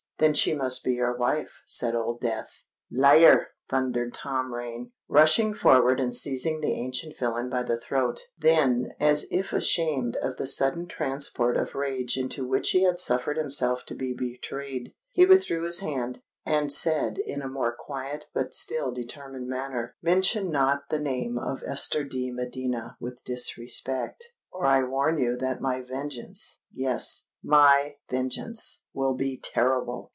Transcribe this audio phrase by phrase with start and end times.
[0.21, 2.61] "Then she must be your wife," said Old Death.
[2.91, 8.91] "Liar!" thundered Tom Rain, rushing forward and seizing the ancient villain by the throat: then,
[8.99, 13.83] as if ashamed of the sudden transport of rage into which he had suffered himself
[13.87, 18.91] to be betrayed, he withdrew his hand, and said in a more quiet but still
[18.91, 25.35] determined manner, "Mention not the name of Esther de Medina with disrespect—or I warn you
[25.37, 30.09] that my vengeance—yes, my vengeance—will be terrible!